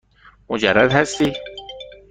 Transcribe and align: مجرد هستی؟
مجرد 0.49 0.91
هستی؟ 0.91 1.33